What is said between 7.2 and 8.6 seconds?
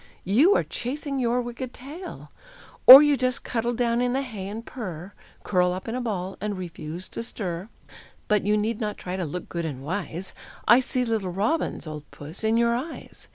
stir, But you